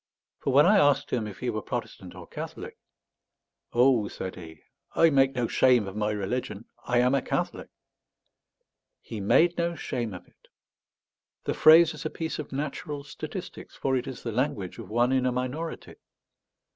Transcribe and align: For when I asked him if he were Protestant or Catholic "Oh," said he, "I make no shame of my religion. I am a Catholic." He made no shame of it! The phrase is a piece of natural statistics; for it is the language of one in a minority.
For 0.39 0.51
when 0.51 0.65
I 0.65 0.79
asked 0.79 1.11
him 1.11 1.27
if 1.27 1.37
he 1.41 1.51
were 1.51 1.61
Protestant 1.61 2.15
or 2.15 2.25
Catholic 2.25 2.75
"Oh," 3.71 4.07
said 4.07 4.33
he, 4.35 4.63
"I 4.95 5.11
make 5.11 5.35
no 5.35 5.47
shame 5.47 5.87
of 5.87 5.95
my 5.95 6.09
religion. 6.09 6.65
I 6.83 6.97
am 6.97 7.13
a 7.13 7.21
Catholic." 7.21 7.69
He 8.99 9.19
made 9.19 9.59
no 9.59 9.75
shame 9.75 10.15
of 10.15 10.25
it! 10.27 10.47
The 11.43 11.53
phrase 11.53 11.93
is 11.93 12.03
a 12.03 12.09
piece 12.09 12.39
of 12.39 12.51
natural 12.51 13.03
statistics; 13.03 13.75
for 13.75 13.95
it 13.95 14.07
is 14.07 14.23
the 14.23 14.31
language 14.31 14.79
of 14.79 14.89
one 14.89 15.11
in 15.11 15.27
a 15.27 15.31
minority. 15.31 15.97